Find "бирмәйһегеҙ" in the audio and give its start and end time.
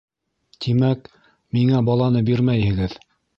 2.31-2.99